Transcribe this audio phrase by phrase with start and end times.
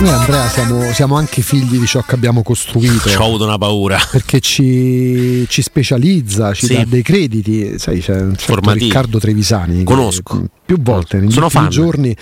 [0.00, 3.08] Noi Andrea siamo, siamo, anche figli di ciò che abbiamo costruito.
[3.08, 3.98] Ci ho avuto una paura.
[4.08, 6.74] Perché ci, ci specializza, ci sì.
[6.74, 7.76] dà dei crediti.
[7.80, 9.82] Sai, c'è un certo Riccardo Trevisani.
[9.82, 10.46] Conosco.
[10.64, 11.72] Più volte negli Sono ultimi fan.
[11.72, 12.16] giorni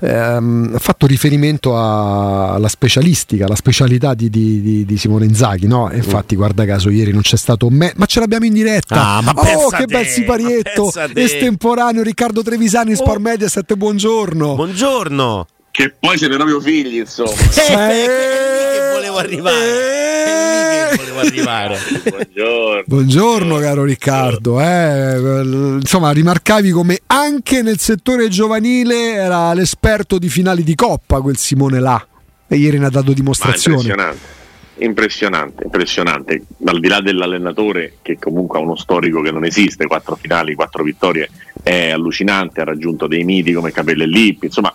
[0.00, 5.66] ehm, ha fatto riferimento alla specialistica, alla specialità di, di, di, di Simone Inzaghi.
[5.66, 5.88] No?
[5.88, 6.38] E infatti, mm.
[6.38, 9.16] guarda caso, ieri non c'è stato me, ma ce l'abbiamo in diretta.
[9.16, 10.92] Ah, ma oh, che bel siparietto!
[11.14, 12.96] Estemporaneo Riccardo Trevisani, oh.
[12.96, 13.74] Sport Mediaset.
[13.74, 14.54] Buongiorno.
[14.54, 15.46] Buongiorno.
[15.72, 17.30] Che poi siete proprio figli, insomma.
[17.72, 20.92] Eh, che volevo arrivare.
[20.92, 20.96] Eh.
[20.96, 21.78] volevo arrivare.
[22.10, 22.82] Buongiorno.
[22.86, 24.60] Buongiorno caro Riccardo.
[24.60, 25.40] Eh,
[25.80, 31.80] insomma, rimarcavi come anche nel settore giovanile era l'esperto di finali di coppa quel Simone
[31.80, 32.06] là.
[32.46, 33.76] E ieri ne ha dato dimostrazione.
[33.76, 34.40] impressionante.
[34.76, 36.42] Impressionante, impressionante.
[36.66, 40.82] Al di là dell'allenatore, che comunque ha uno storico che non esiste, quattro finali, quattro
[40.82, 41.30] vittorie,
[41.62, 44.74] è allucinante, ha raggiunto dei miti come Capelle Lippi, insomma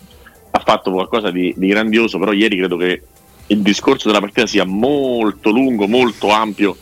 [0.52, 3.02] ha fatto qualcosa di, di grandioso, però ieri credo che
[3.48, 6.78] il discorso della partita sia molto lungo, molto ampio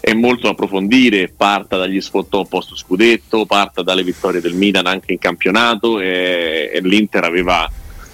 [0.00, 5.12] e molto da approfondire, parta dagli sfottò post scudetto, parta dalle vittorie del Milan anche
[5.12, 7.70] in campionato e, e l'Inter aveva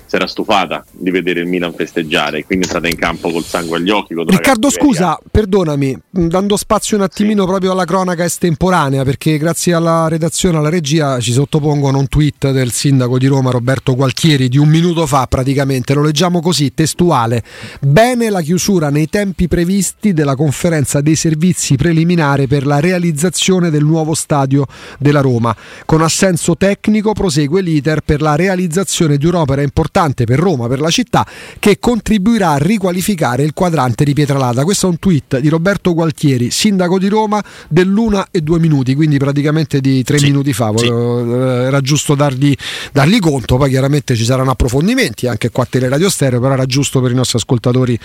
[0.07, 3.79] si era stufata di vedere il Milan festeggiare, quindi è stata in campo col sangue
[3.79, 4.15] agli occhi.
[4.15, 7.49] Riccardo, scusa, perdonami, dando spazio un attimino sì.
[7.49, 12.71] proprio alla cronaca estemporanea, perché grazie alla redazione, alla regia, ci sottopongono un tweet del
[12.71, 15.93] sindaco di Roma, Roberto Gualchieri, di un minuto fa praticamente.
[15.93, 17.43] Lo leggiamo così, testuale.
[17.81, 23.85] Bene la chiusura nei tempi previsti della conferenza dei servizi preliminare per la realizzazione del
[23.85, 24.67] nuovo stadio
[24.99, 25.55] della Roma.
[25.85, 30.81] Con assenso tecnico prosegue l'iter per la realizzazione di un'opera importante importante per Roma, per
[30.81, 31.27] la città,
[31.59, 34.63] che contribuirà a riqualificare il quadrante di Pietralata.
[34.65, 39.17] Questo è un tweet di Roberto Gualtieri, sindaco di Roma, dell'una e due minuti, quindi
[39.17, 40.73] praticamente di tre sì, minuti fa.
[40.77, 40.87] Sì.
[40.87, 42.55] Eh, era giusto dargli,
[42.93, 47.01] dargli, conto, poi chiaramente ci saranno approfondimenti anche qua a Teleradio Stereo, però era giusto
[47.01, 47.99] per i nostri ascoltatori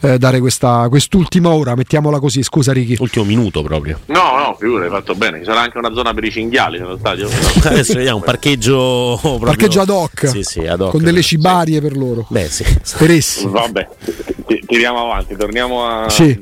[0.00, 2.96] eh, dare questa, quest'ultima ora, mettiamola così, scusa Ricky.
[2.98, 4.00] Ultimo minuto proprio.
[4.06, 6.98] No, no, figura, hai fatto bene, ci sarà anche una zona per i cinghiali nello
[6.98, 7.28] stadio.
[7.64, 9.18] Adesso vediamo, un parcheggio...
[9.20, 9.46] Proprio...
[9.46, 10.28] Parcheggio ad hoc.
[10.28, 10.90] Sì, sì, ad hoc.
[10.90, 12.26] Con delle cibarie per loro.
[12.28, 12.64] Beh, sì.
[12.82, 13.52] Sperissimo.
[13.52, 13.88] Vabbè,
[14.66, 16.38] tiriamo avanti, torniamo a, sì.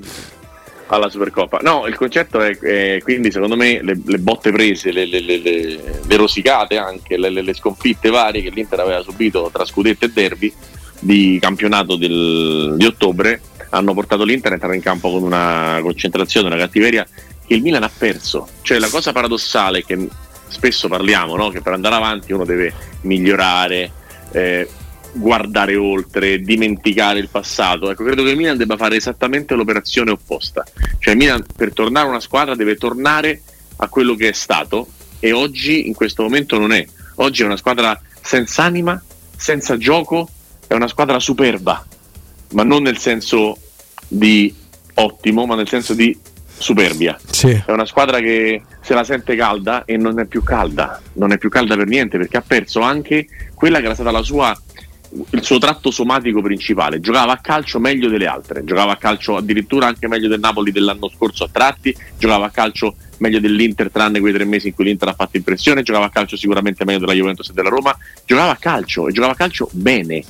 [0.87, 1.59] alla Supercoppa.
[1.63, 6.17] No, il concetto è, è quindi secondo me le, le botte prese, le, le, le
[6.17, 10.53] rosicate anche, le, sconfitte varie che l'Inter aveva subito tra scudetto e derby
[10.99, 13.41] di campionato del, di ottobre
[13.71, 17.07] hanno portato l'Inter a entrare in campo con una concentrazione, una cattiveria
[17.47, 18.49] che il Milan ha perso.
[18.63, 20.09] Cioè la cosa paradossale che
[20.49, 21.51] spesso parliamo, no?
[21.51, 23.91] che per andare avanti uno deve migliorare,
[24.33, 24.69] eh,
[25.17, 27.91] guardare oltre, dimenticare il passato.
[27.91, 30.65] Ecco, credo che il Milan debba fare esattamente l'operazione opposta.
[30.99, 33.43] Cioè il Milan per tornare una squadra deve tornare
[33.77, 34.89] a quello che è stato
[35.19, 36.87] e oggi in questo momento non è.
[37.17, 39.03] Oggi è una squadra senza anima,
[39.37, 40.29] senza gioco,
[40.67, 41.87] è una squadra superba,
[42.53, 43.57] ma non nel senso
[44.09, 44.55] di
[44.95, 46.19] ottimo, ma nel senso di
[46.59, 47.19] superbia.
[47.31, 47.63] Sì.
[47.65, 51.39] È una squadra che se la sente calda e non è più calda, non è
[51.39, 54.59] più calda per niente perché ha perso anche quella che era stata la sua
[55.31, 57.01] il suo tratto somatico principale.
[57.01, 61.09] Giocava a calcio meglio delle altre, giocava a calcio addirittura anche meglio del Napoli dell'anno
[61.09, 65.09] scorso a tratti, giocava a calcio meglio dell'Inter tranne quei tre mesi in cui l'Inter
[65.09, 68.57] ha fatto impressione, giocava a calcio sicuramente meglio della Juventus e della Roma, giocava a
[68.57, 70.23] calcio e giocava a calcio bene.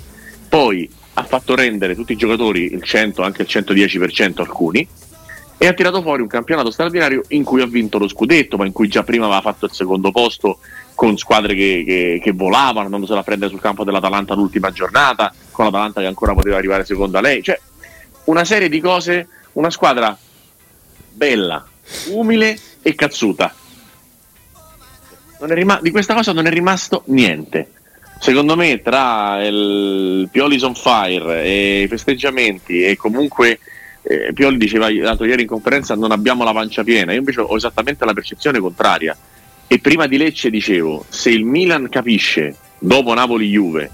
[0.49, 4.87] Poi ha fatto rendere tutti i giocatori il 100, anche il 110% alcuni,
[5.59, 8.73] e ha tirato fuori un campionato straordinario in cui ha vinto lo scudetto, ma in
[8.73, 10.59] cui già prima aveva fatto il secondo posto
[10.97, 15.67] con squadre che, che, che volavano, andandosela a prendere sul campo dell'Atalanta l'ultima giornata, con
[15.67, 17.43] l'Atalanta che ancora poteva arrivare seconda lei.
[17.43, 17.61] Cioè,
[18.25, 20.17] una serie di cose, una squadra
[21.13, 21.65] bella,
[22.09, 23.55] umile e cazzuta.
[25.39, 27.73] Rim- di questa cosa non è rimasto niente.
[28.19, 33.61] Secondo me, tra il Pioli's on fire e i festeggiamenti, e comunque
[34.01, 37.13] eh, Pioli diceva l'altro ieri in conferenza: non abbiamo la pancia piena.
[37.13, 39.15] Io invece ho esattamente la percezione contraria
[39.69, 43.91] e prima di Lecce dicevo, se il Milan capisce, dopo Napoli-Juve,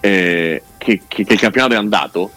[0.00, 2.30] eh, che, che, che il campionato è andato,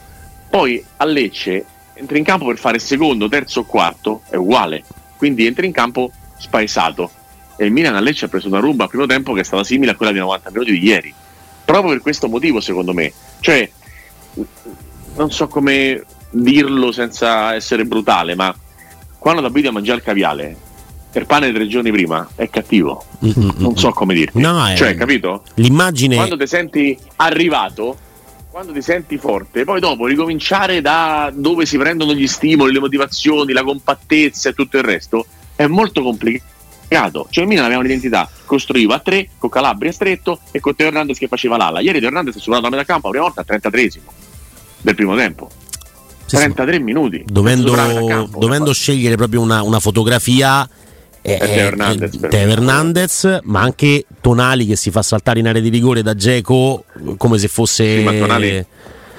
[0.50, 4.84] poi a Lecce entri in campo per fare secondo, terzo o quarto, è uguale.
[5.18, 7.10] Quindi entri in campo spaesato.
[7.58, 9.64] E il Milan a Lecce ha preso una ruba al primo tempo che è stata
[9.64, 11.14] simile a quella di 90 minuti di ieri.
[11.64, 13.12] Proprio per questo motivo, secondo me.
[13.40, 13.70] Cioè,
[15.16, 18.54] non so come dirlo senza essere brutale, ma
[19.18, 20.58] quando ti abiti a il caviale,
[21.12, 23.04] per pane tre giorni prima è cattivo.
[23.26, 23.50] Mm-hmm.
[23.58, 24.40] Non so come dirti.
[24.40, 24.76] No, è...
[24.76, 25.44] Cioè, capito?
[25.56, 26.16] L'immagine.
[26.16, 27.98] Quando ti senti arrivato,
[28.50, 33.52] quando ti senti forte, poi dopo ricominciare da dove si prendono gli stimoli, le motivazioni,
[33.52, 35.26] la compattezza e tutto il resto,
[35.56, 37.28] è molto complicato.
[37.30, 41.18] Cioè, il Milan aveva un'identità, costruiva a tre, con Calabria stretto e con Teo Hernandez
[41.18, 41.82] che faceva l'ala.
[41.82, 44.12] Ieri Teo Hernandez è suonato a metà campo la prima volta al 33esimo.
[44.82, 45.50] del primo tempo.
[46.26, 46.82] Sì, 33 sì.
[46.82, 47.24] minuti.
[47.26, 50.68] Dovendo, campo, dovendo scegliere proprio una, una fotografia
[51.22, 55.70] eh, Teo Hernandez, Teo Hernandez, ma anche Tonali che si fa saltare in area di
[55.70, 56.86] rigore da Geco
[57.18, 58.00] come se fosse.
[58.00, 58.66] Sì, Tonali...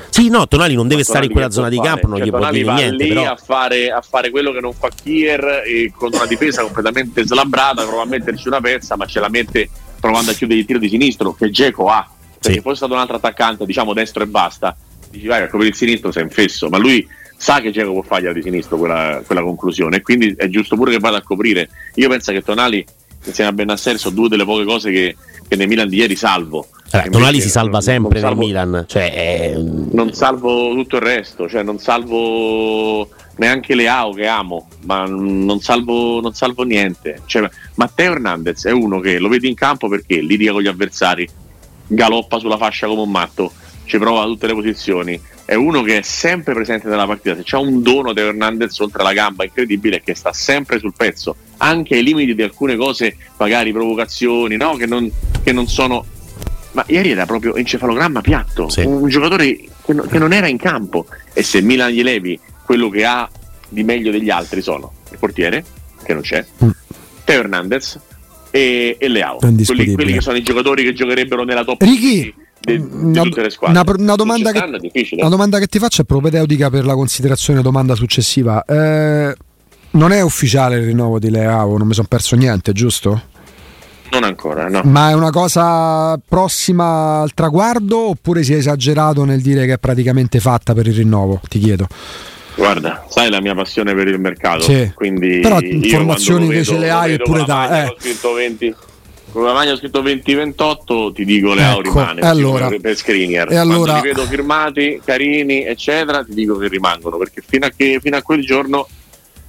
[0.08, 2.38] sì, no, Tonali non deve stare in quella zona di campo, non cioè, gli può
[2.38, 3.04] Tonali dire niente.
[3.04, 3.30] lì Però...
[3.30, 7.84] a fare, a fare quello che non fa Kier e con una difesa completamente slabbrata,
[7.84, 9.68] prova a metterci una pezza, ma ce la mette
[10.00, 12.10] provando a chiudere il tiro di sinistro che Geco ha.
[12.40, 12.60] Se sì.
[12.60, 14.76] fosse stato un altro attaccante, diciamo destro e basta,
[15.08, 17.06] dici vai a coprire il sinistro sei infesso, ma lui
[17.42, 20.92] sa che Geco può fargliela di sinistro quella, quella, conclusione e quindi è giusto pure
[20.92, 21.68] che vada a coprire.
[21.96, 22.86] Io penso che Tonali
[23.24, 25.16] insieme a Benasser sono due delle poche cose che,
[25.48, 26.68] che nel Milan di ieri salvo.
[26.92, 29.56] Eh, Tonali si salva sempre nel Milan, cioè, è...
[29.56, 35.58] non salvo tutto il resto, cioè non salvo neanche le AO che amo, ma non
[35.58, 37.22] salvo, non salvo niente.
[37.26, 41.28] Cioè, Matteo Hernandez è uno che lo vedi in campo perché litiga con gli avversari,
[41.88, 43.50] galoppa sulla fascia come un matto,
[43.84, 47.36] ci prova a tutte le posizioni, è uno che è sempre presente nella partita.
[47.36, 50.94] Se c'è un dono di Hernandez oltre la gamba incredibile è che sta sempre sul
[50.96, 54.76] pezzo, anche ai limiti di alcune cose, magari provocazioni, no?
[54.76, 55.10] che, non,
[55.42, 56.04] che, non, sono.
[56.72, 58.80] Ma ieri era proprio encefalogramma piatto, sì.
[58.80, 61.06] un, giocatore che, no, che, non era in campo.
[61.32, 63.28] E se Milan gli levi quello che ha
[63.68, 65.64] di meglio degli altri sono il portiere,
[66.02, 66.70] che non c'è, mm.
[67.24, 67.98] Teo Hernandez
[68.50, 72.32] e, e Leao, quelli, quelli, che sono i giocatori che giocherebbero nella top Ricky,
[72.64, 73.80] di, di tutte le squadre.
[73.80, 77.94] Una, una, domanda che, una, domanda che, ti faccio è propedeutica per la considerazione domanda
[77.94, 78.64] successiva.
[78.64, 79.34] Eh,
[79.90, 83.30] non è ufficiale il rinnovo di Leao, non mi sono perso niente, giusto?
[84.10, 84.82] Non ancora, no.
[84.84, 89.78] Ma è una cosa prossima al traguardo oppure si è esagerato nel dire che è
[89.78, 91.40] praticamente fatta per il rinnovo?
[91.48, 91.86] Ti chiedo.
[92.54, 94.92] Guarda, sai la mia passione per il mercato, sì.
[94.94, 97.84] quindi però informazioni che ce le hai eppure da...
[97.84, 97.86] Eh.
[97.86, 98.74] Ho scritto 20
[99.32, 103.56] con la maglia ho scritto 2028 ti dico Leao ecco, rimane allora, per Skriniar e
[103.56, 108.16] allora, li vedo firmati carini eccetera ti dico che rimangono perché fino a, che, fino
[108.16, 108.86] a quel giorno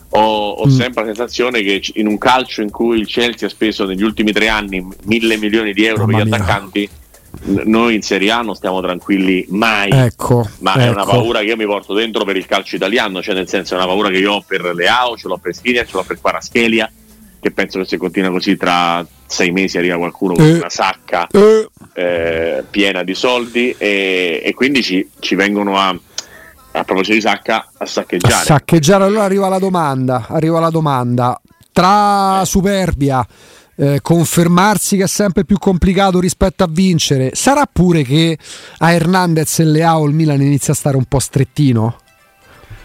[0.09, 0.69] ho, ho mm.
[0.69, 4.31] sempre la sensazione che in un calcio in cui il Chelsea ha speso negli ultimi
[4.31, 6.89] tre anni mille milioni di euro per gli attaccanti
[7.45, 10.79] noi in Serie A non stiamo tranquilli mai, ecco, ma ecco.
[10.79, 11.11] è una ecco.
[11.11, 13.87] paura che io mi porto dentro per il calcio italiano, cioè nel senso è una
[13.87, 16.89] paura che io ho per Leao, ce l'ho per Skriniar, ce l'ho per Paraschelia
[17.43, 21.27] che penso che se continua così tra sei mesi arriva qualcuno con eh, una sacca
[21.31, 21.67] eh.
[21.93, 27.71] Eh, piena di soldi e, e quindi ci, ci, vengono a, a proposito di sacca
[27.75, 28.33] a saccheggiare.
[28.33, 31.39] A saccheggiare, allora arriva la domanda, arriva la domanda.
[31.71, 33.25] Tra superbia,
[33.75, 38.37] eh, confermarsi che è sempre più complicato rispetto a vincere, sarà pure che
[38.77, 41.97] a Hernandez e Leao il Milan inizia a stare un po' strettino?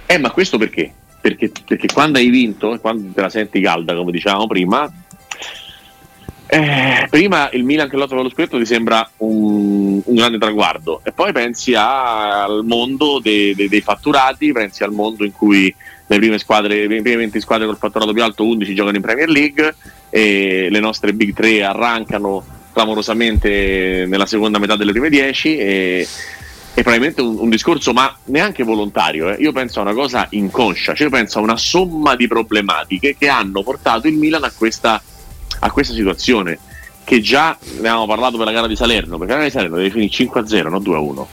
[0.06, 0.94] Eh, ma questo perché?
[1.20, 4.90] perché, perché quando hai vinto quando te la senti calda, come dicevamo prima,
[6.50, 11.02] eh, prima il Milan che lotta per lo scudetto ti sembra un, un, grande traguardo
[11.04, 15.74] e poi pensi a, al mondo dei, dei, dei, fatturati, pensi al mondo in cui
[16.06, 19.28] le prime squadre, le prime 20 squadre col fatturato più alto 11 giocano in Premier
[19.28, 19.74] League
[20.08, 22.42] e le nostre Big 3 arrancano
[22.72, 26.08] clamorosamente nella seconda metà delle prime 10 e,
[26.78, 29.30] è probabilmente un, un, discorso, ma neanche volontario.
[29.30, 29.36] Eh.
[29.40, 33.28] Io penso a una cosa inconscia, cioè io penso a una somma di problematiche che
[33.28, 35.02] hanno portato il Milan a questa,
[35.60, 36.58] a questa situazione.
[37.04, 39.76] Che già ne avevamo parlato per la gara di Salerno, perché la gara di Salerno
[39.76, 41.26] deve finire 5-0, non 2-1.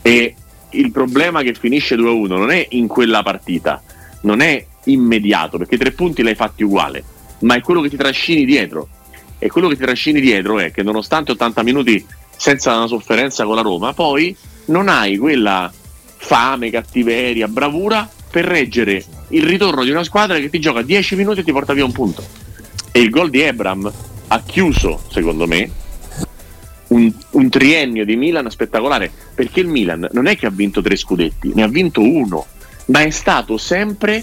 [0.00, 0.34] E
[0.70, 3.82] il problema che finisce 2-1 non è in quella partita,
[4.22, 7.04] non è immediato, perché tre punti l'hai fatti uguale,
[7.40, 8.88] ma è quello che ti trascini dietro.
[9.38, 13.56] E quello che ti trascini dietro è che nonostante 80 minuti senza una sofferenza con
[13.56, 14.34] la Roma, poi
[14.66, 15.70] non hai quella
[16.16, 21.40] fame, cattiveria, bravura per reggere il ritorno di una squadra che ti gioca 10 minuti
[21.40, 22.24] e ti porta via un punto.
[22.92, 23.90] E il gol di Ebram
[24.28, 25.70] ha chiuso, secondo me,
[26.88, 30.96] un, un, triennio di Milan spettacolare, perché il Milan non è che ha vinto tre
[30.96, 32.46] scudetti, ne ha vinto uno,
[32.86, 34.22] ma è stato sempre,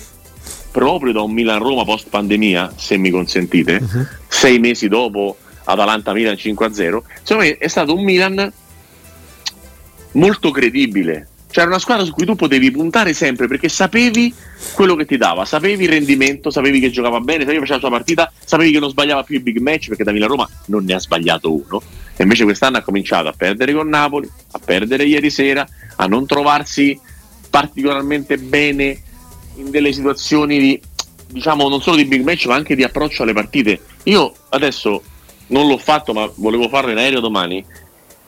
[0.72, 4.06] proprio da un Milan-Roma post-pandemia, se mi consentite, uh-huh.
[4.28, 8.54] sei mesi dopo Atalanta-Milan 5-0, secondo me è stato un Milan
[10.12, 11.28] molto credibile.
[11.52, 14.34] C'era una squadra su cui tu potevi puntare sempre perché sapevi
[14.74, 17.88] quello che ti dava, sapevi il rendimento, sapevi che giocava bene, sapevi che faceva la
[17.88, 20.84] sua partita, sapevi che non sbagliava più i big match perché da Milan Roma non
[20.84, 21.82] ne ha sbagliato uno.
[22.16, 26.28] E invece quest'anno ha cominciato a perdere con Napoli, a perdere ieri sera, a non
[26.28, 27.00] trovarsi
[27.50, 29.02] particolarmente bene
[29.56, 30.82] in delle situazioni di,
[31.32, 33.82] diciamo, non solo di big match ma anche di approccio alle partite.
[34.04, 35.02] Io adesso
[35.48, 37.66] non l'ho fatto ma volevo farlo in aereo domani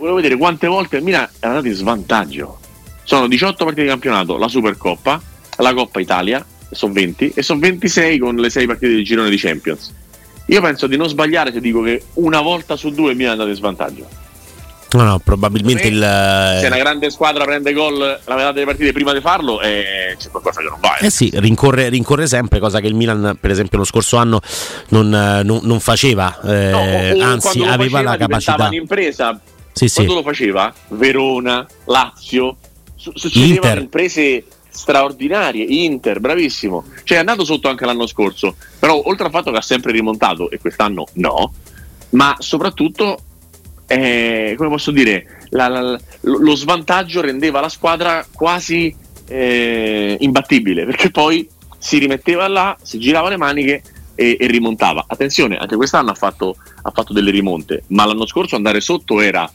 [0.01, 2.60] volevo vedere quante volte il Milan è andato in svantaggio.
[3.11, 5.21] Sono 18 partite di campionato, la Supercoppa,
[5.57, 9.35] la Coppa Italia, sono 20, e sono 26 con le 6 partite del girone di
[9.35, 9.93] Champions.
[10.45, 13.33] Io penso di non sbagliare se dico che una volta su due il Milan è
[13.33, 14.07] andato in svantaggio.
[14.91, 15.97] No, no, probabilmente il.
[16.61, 20.29] Se una grande squadra prende gol la metà delle partite prima di farlo, eh, c'è
[20.29, 20.95] qualcosa che non va.
[20.95, 24.39] Eh, eh sì, rincorre, rincorre, sempre, cosa che il Milan, per esempio, lo scorso anno
[24.91, 26.39] non, non, non faceva.
[26.43, 28.67] Eh, no, anzi, aveva faceva, la capacità.
[28.67, 29.37] un'impresa.
[29.73, 30.17] Sì, quando sì.
[30.17, 32.57] lo faceva, Verona, Lazio,
[33.13, 33.77] succedevano Inter.
[33.79, 35.63] imprese straordinarie.
[35.63, 36.85] Inter, bravissimo.
[37.03, 38.55] Cioè, è andato sotto anche l'anno scorso.
[38.79, 41.53] Però, oltre al fatto che ha sempre rimontato, e quest'anno no,
[42.11, 43.19] ma soprattutto
[43.91, 48.95] eh, come posso dire, la, la, lo svantaggio rendeva la squadra quasi
[49.27, 53.81] eh, imbattibile perché poi si rimetteva là, si girava le maniche
[54.15, 55.05] e, e rimontava.
[55.07, 59.51] Attenzione, anche quest'anno ha fatto, ha fatto, delle rimonte, ma l'anno scorso andare sotto era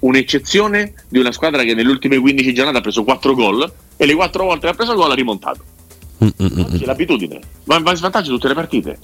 [0.00, 4.14] un'eccezione di una squadra che nelle ultime 15 giornate ha preso 4 gol e le
[4.14, 5.62] 4 volte che ha preso gol ha rimontato.
[6.22, 6.80] Mm-mm.
[6.80, 8.98] È l'abitudine, va in svantaggio tutte le partite.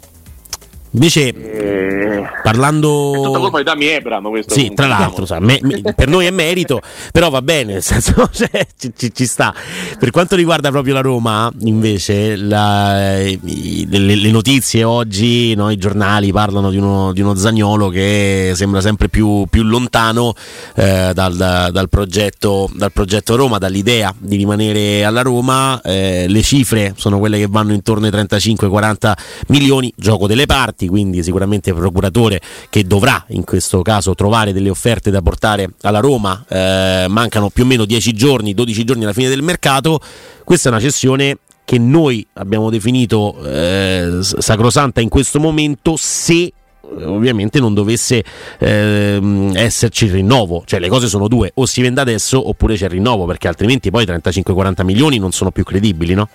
[0.94, 3.14] Invece, eh, parlando.
[3.14, 4.28] È tutta colpa di Dami Ebram.
[4.28, 7.82] Questo sì, tra l'altro, sa, me, me, per noi è merito, però va bene, nel
[7.82, 9.52] senso, cioè, ci, ci, ci, sta.
[9.98, 15.76] Per quanto riguarda proprio la Roma, invece, la, i, le, le, notizie oggi, no, i
[15.78, 20.34] giornali parlano di uno, di uno Zagnolo che sembra sempre più, più lontano
[20.76, 25.80] eh, dal, da, dal, progetto, dal, progetto, Roma, dall'idea di rimanere alla Roma.
[25.82, 29.12] Eh, le cifre sono quelle che vanno intorno ai 35-40
[29.48, 34.70] milioni, gioco delle parti Moratti, quindi sicuramente procuratore che dovrà in questo caso trovare delle
[34.70, 36.44] offerte da portare alla Roma.
[36.48, 40.00] Eh, mancano più o meno 10 giorni, 12 giorni alla fine del mercato.
[40.44, 46.52] Questa è una cessione che noi abbiamo definito eh, sacrosanta in questo momento se
[46.86, 48.22] ovviamente non dovesse
[48.58, 52.84] eh, esserci il rinnovo, cioè le cose sono due, o si vende adesso oppure c'è
[52.84, 56.28] il rinnovo, perché altrimenti poi 35-40 milioni non sono più credibili, no?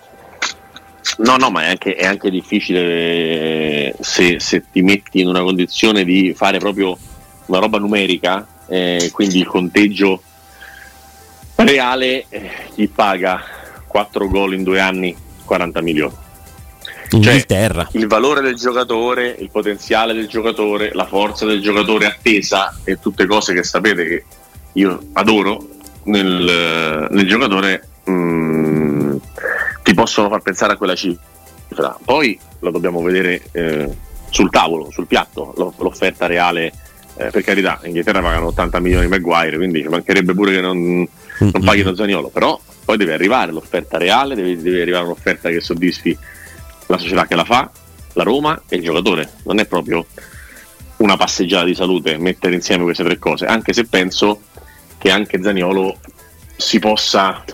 [1.18, 5.42] No, no, ma è anche, è anche difficile eh, se, se, ti metti in una
[5.42, 6.96] condizione di fare proprio
[7.46, 10.22] una roba numerica, eh, quindi il conteggio
[11.56, 13.42] reale, eh, chi paga
[13.86, 15.14] 4 gol in due anni,
[15.44, 16.14] 40 milioni.
[17.10, 17.88] Inghilterra.
[17.90, 23.00] Cioè, il valore del giocatore, il potenziale del giocatore, la forza del giocatore attesa e
[23.00, 24.24] tutte cose che sapete che
[24.74, 25.68] io adoro
[26.04, 27.88] nel, nel giocatore.
[28.04, 28.69] Mh, mm, ti
[30.00, 31.98] possono far pensare a quella cifra.
[32.02, 33.88] Poi lo dobbiamo vedere eh,
[34.30, 36.72] sul tavolo, sul piatto, l'offerta reale.
[37.16, 40.60] Eh, per carità, in Inghilterra pagano 80 milioni di Maguire, quindi ci mancherebbe pure che
[40.62, 41.06] non,
[41.38, 46.16] non paghino Zaniolo, però poi deve arrivare l'offerta reale, deve, deve arrivare un'offerta che soddisfi
[46.86, 47.70] la società che la fa,
[48.14, 49.30] la Roma e il giocatore.
[49.44, 50.06] Non è proprio
[50.98, 54.44] una passeggiata di salute mettere insieme queste tre cose, anche se penso
[54.96, 55.98] che anche Zaniolo
[56.56, 57.44] si possa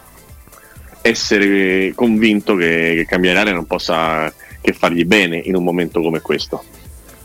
[1.06, 6.20] essere convinto che, che cambiare area non possa che fargli bene in un momento come
[6.20, 6.62] questo,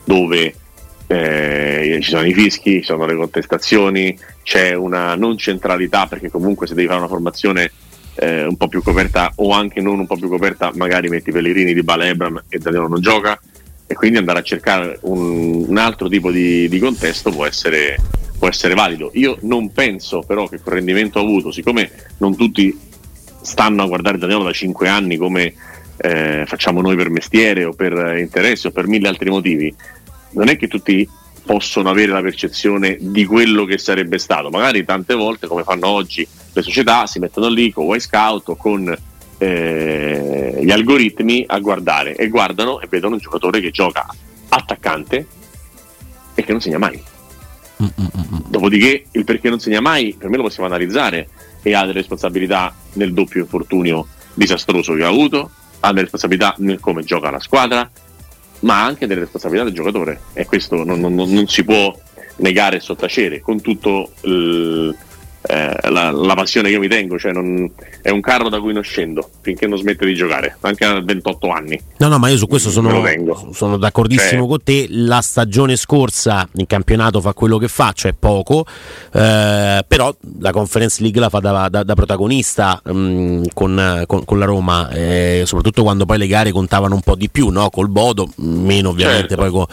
[0.04, 0.56] dove
[1.08, 6.68] eh, ci sono i fischi, ci sono le contestazioni, c'è una non centralità perché comunque
[6.68, 7.72] se devi fare una formazione
[8.16, 11.74] eh, un po' più coperta o anche non un po' più coperta, magari metti Pellegrini
[11.74, 13.40] di Bala Ebram e Danilo non gioca
[13.88, 17.98] e quindi andare a cercare un, un altro tipo di, di contesto può essere,
[18.38, 19.10] può essere, valido.
[19.16, 22.90] Io non penso però che col rendimento avuto, siccome non tutti
[23.42, 25.54] stanno a guardare Danilo da 5 anni come
[25.98, 29.74] eh, facciamo noi per mestiere o per interesse o per mille altri motivi,
[30.32, 31.08] non è che tutti
[31.46, 34.50] possono avere la percezione di quello che sarebbe stato.
[34.50, 38.56] Magari tante volte, come fanno oggi le società, si mettono lì con Y Scout o
[38.56, 38.96] con
[39.38, 44.06] eh, gli algoritmi a guardare e guardano e vedono un giocatore che gioca
[44.50, 45.28] attaccante
[46.36, 47.02] e che non segna mai.
[47.82, 51.28] Mm, mm, mm, Dopodiché il perché non segna mai, per me lo possiamo analizzare
[51.62, 56.80] e ha delle responsabilità nel doppio infortunio disastroso che ha avuto, ha delle responsabilità nel
[56.80, 57.90] come gioca la squadra,
[58.62, 60.22] ma anche delle responsabilità del giocatore.
[60.34, 61.98] E questo non, non, non si può
[62.38, 63.42] negare e sottacere.
[63.42, 64.96] Con tutto il
[65.44, 67.70] eh, la, la, passione che io mi tengo, cioè non,
[68.02, 71.50] è un carro da cui non scendo finché non smette di giocare, anche a 28
[71.50, 71.82] anni.
[71.98, 73.04] No, no, ma io su questo sono,
[73.52, 74.86] sono d'accordissimo cioè, con te.
[74.90, 78.66] La stagione scorsa in campionato fa quello che fa, cioè poco,
[79.14, 84.26] eh, però la Conference League la fa da, da, da protagonista mh, mm, con, con,
[84.26, 87.70] con, la Roma, eh, soprattutto quando poi le gare contavano un po' di più, no?
[87.72, 89.36] col Bodo, meno ovviamente certo.
[89.38, 89.66] poi con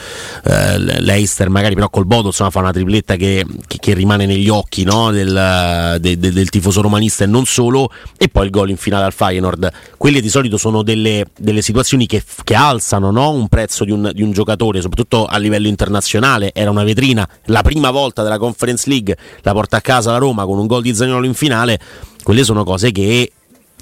[0.45, 4.49] eh, l'Eister magari, però col Bodo insomma, fa una tripletta che, che, che rimane negli
[4.49, 5.11] occhi no?
[5.11, 5.57] del
[5.99, 9.13] de, de, del tifoso romanista e non solo, e poi il gol in finale al
[9.13, 9.71] Feyenoord.
[9.97, 13.31] Quelle di solito sono delle, delle situazioni che, che alzano no?
[13.31, 16.53] un prezzo di un, di un, giocatore, soprattutto a livello internazionale.
[16.55, 20.45] Era una vetrina, la prima volta della Conference League la porta a casa la Roma
[20.45, 21.79] con un gol di Zagnolo in finale.
[22.23, 23.33] Quelle sono cose che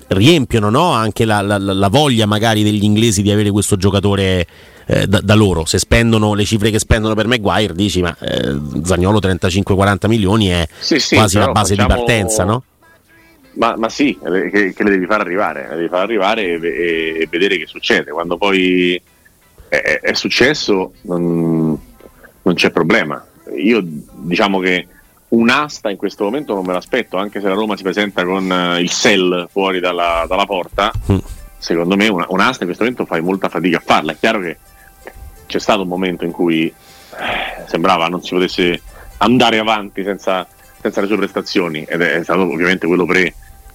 [0.09, 0.93] riempiono no?
[0.93, 4.47] anche la, la, la, voglia magari degli inglesi di avere questo giocatore
[4.87, 5.65] eh, da, da, loro.
[5.65, 10.67] Se spendono le cifre che spendono per Maguire, dici ma eh, Zagnolo 35-40 milioni è
[10.79, 11.95] sì, sì, quasi la base facciamo...
[11.95, 12.63] di partenza, no?
[13.55, 17.21] Ma, ma sì, che, che, le devi far arrivare, le devi far arrivare e, e,
[17.23, 18.11] e vedere che succede.
[18.11, 19.01] Quando poi
[19.69, 21.79] è, è successo non,
[22.43, 23.25] non c'è problema.
[23.57, 24.87] Io diciamo che
[25.29, 28.79] un'asta in questo momento non me l'aspetto, anche se la Roma si presenta con uh,
[28.79, 31.19] il sell fuori dalla, dalla porta, mm.
[31.59, 34.13] secondo me una, un'asta in questo momento fai molta fatica a farla.
[34.13, 34.57] È chiaro che
[35.47, 36.75] c'è stato un momento in cui eh,
[37.67, 38.81] sembrava non si potesse
[39.19, 40.47] andare avanti senza,
[40.81, 43.35] senza, le sue prestazioni ed è stato ovviamente quello pre,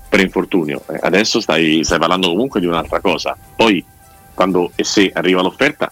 [0.09, 0.83] pre-infortunio.
[0.89, 3.35] Eh, adesso stai, stai parlando comunque di un'altra cosa.
[3.55, 3.83] Poi
[4.33, 5.91] quando e se arriva l'offerta,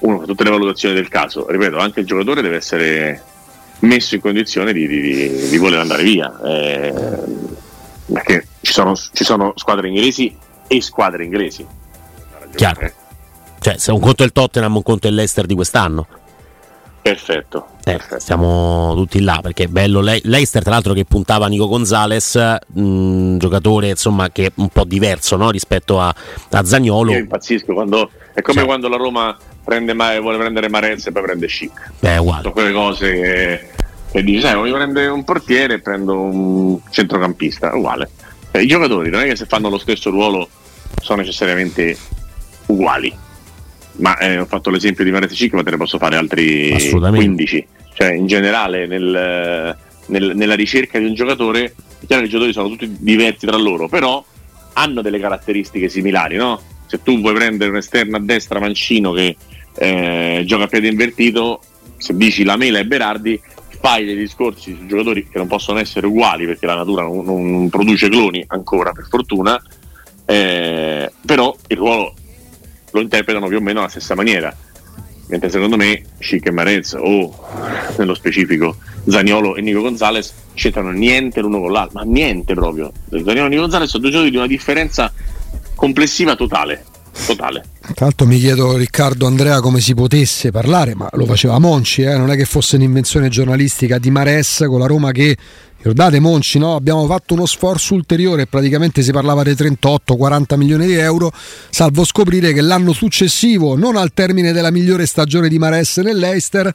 [0.00, 3.22] uno fa tutte le valutazioni del caso, ripeto, anche il giocatore deve essere
[3.80, 6.34] messo in condizione di, di, di voler andare via.
[6.44, 6.94] Eh,
[8.12, 11.66] perché ci sono, ci sono, squadre inglesi e squadre inglesi.
[12.54, 12.92] Chiaro.
[13.60, 16.06] Cioè, se un conto è il Tottenham, un conto è l'Ester di quest'anno.
[17.06, 18.18] Perfetto, eh, perfetto.
[18.20, 23.38] Siamo tutti là perché è bello Le- Leicester, tra l'altro, che puntava Nico Gonzalez, un
[23.38, 25.50] giocatore insomma che è un po' diverso no?
[25.50, 26.12] rispetto a,
[26.50, 27.12] a Zagnolo.
[27.12, 28.66] Io impazzisco quando è come cioè.
[28.66, 31.92] quando la Roma prende, vuole prendere Marez e poi prende Chic.
[32.00, 32.42] Beh, uguale.
[32.42, 33.68] Sono quelle cose che,
[34.10, 38.10] che dici, sai, voglio prendere un portiere e prendo un centrocampista, uguale.
[38.50, 40.48] Eh, I giocatori non è che se fanno lo stesso ruolo
[41.00, 41.96] sono necessariamente
[42.66, 43.16] uguali.
[43.96, 46.70] Ma eh, ho fatto l'esempio di Marez e Chic, ma te ne posso fare altri
[47.18, 47.66] 15.
[47.94, 49.76] Cioè, in generale, nel,
[50.06, 53.56] nel, nella ricerca di un giocatore, è chiaro che i giocatori sono tutti diversi tra
[53.56, 54.22] loro, però
[54.74, 56.60] hanno delle caratteristiche similari, no?
[56.86, 59.36] Se tu vuoi prendere un esterno a destra mancino che
[59.78, 61.60] eh, gioca a piede invertito,
[61.96, 63.40] se dici la Mela e Berardi,
[63.80, 67.68] fai dei discorsi su giocatori che non possono essere uguali perché la natura non, non
[67.70, 69.60] produce cloni ancora, per fortuna,
[70.26, 72.14] eh, però il ruolo
[72.96, 74.54] lo interpretano più o meno alla stessa maniera.
[75.28, 77.34] Mentre secondo me Chic e Marez o
[77.98, 78.76] nello specifico
[79.08, 82.92] Zaniolo e Nico Gonzalez c'entrano niente l'uno con l'altro, ma niente proprio.
[83.10, 85.12] Zaniolo e Nico Gonzalez sono due giocatori di una differenza
[85.74, 86.84] complessiva totale
[87.24, 87.64] totale.
[87.96, 92.16] L'altro mi chiedo Riccardo Andrea come si potesse parlare, ma lo faceva Monci, eh?
[92.16, 95.34] non è che fosse un'invenzione giornalistica di Mares con la Roma che,
[95.86, 96.74] ricordate Monci, no?
[96.74, 101.30] abbiamo fatto uno sforzo ulteriore, praticamente si parlava dei 38-40 milioni di euro,
[101.70, 106.74] salvo scoprire che l'anno successivo, non al termine della migliore stagione di Mares nell'Eister,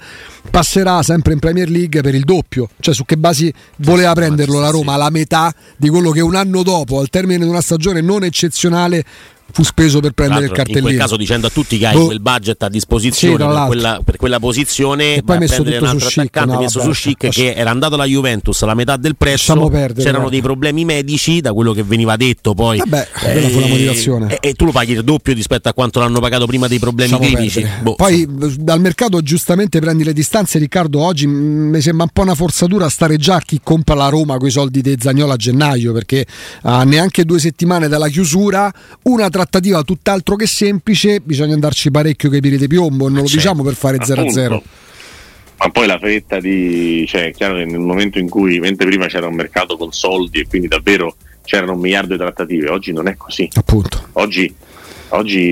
[0.50, 4.70] passerà sempre in Premier League per il doppio, cioè su che basi voleva prenderlo la
[4.70, 8.24] Roma, la metà di quello che un anno dopo, al termine di una stagione non
[8.24, 9.04] eccezionale,
[9.52, 10.80] fu speso per prendere il cartellino.
[10.80, 12.06] In quel caso dicendo a tutti che hai boh.
[12.06, 16.08] quel budget a disposizione sì, per, quella, per, quella, posizione e poi messo tutto su
[16.08, 19.68] chic, no, messo vabbè, su Chic che era andato alla Juventus alla metà del prezzo
[19.68, 22.78] perdere, c'erano dei problemi medici da quello che veniva detto poi.
[22.78, 24.38] Vabbè, eh, fu la motivazione.
[24.40, 27.12] e, e, tu lo paghi il doppio rispetto a quanto l'hanno pagato prima dei problemi
[27.12, 28.54] Lasciamo clinici boh, poi so.
[28.60, 33.18] dal mercato giustamente prendi le distanze Riccardo oggi mi sembra un po' una forzatura stare
[33.18, 36.26] già a chi compra la Roma con i soldi di Zagnola a gennaio perché
[36.64, 38.72] a neanche due settimane dalla chiusura
[39.04, 43.26] una trattativa tutt'altro altro che semplice, bisogna andarci parecchio che piri di piombo, non lo
[43.26, 44.62] certo, diciamo per fare 0-0.
[45.58, 47.06] Ma poi la fretta di.
[47.08, 50.40] cioè, è chiaro che nel momento in cui, mentre prima c'era un mercato con soldi
[50.40, 53.48] e quindi davvero c'erano un miliardo di trattative, oggi non è così.
[53.54, 54.08] Appunto.
[54.14, 54.54] Oggi,
[55.10, 55.52] oggi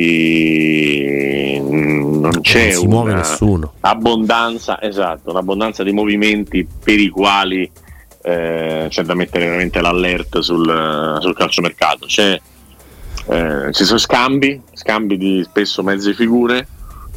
[1.61, 7.69] non c'è non abbondanza, esatto, un'abbondanza di movimenti per i quali
[8.21, 12.07] eh, c'è da mettere veramente l'alert sul, sul calciomercato.
[12.07, 12.39] C'è
[13.29, 16.67] eh, ci sono scambi, scambi di spesso mezze figure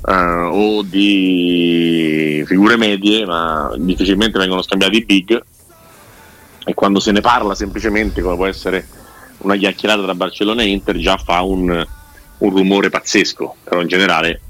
[0.06, 5.42] eh, o di figure medie, ma difficilmente vengono scambiati i big.
[6.64, 8.86] E quando se ne parla semplicemente, come può essere
[9.38, 11.86] una chiacchierata tra Barcellona e Inter, già fa un,
[12.38, 13.56] un rumore pazzesco.
[13.64, 14.40] Però in generale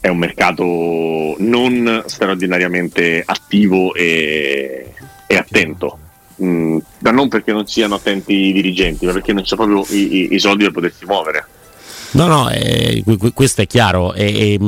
[0.00, 4.94] è un mercato non straordinariamente attivo e,
[5.26, 5.98] e attento
[6.40, 9.84] mh, mm, ma non perché non siano attenti i dirigenti, ma perché non c'è proprio
[9.94, 11.46] i, i, i soldi per potersi muovere.
[12.12, 14.14] No, no, eh, questo è chiaro.
[14.14, 14.58] E, e,